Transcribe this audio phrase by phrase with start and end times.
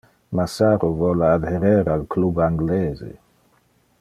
[0.37, 3.13] Masaru vole adherer al Club Anglese.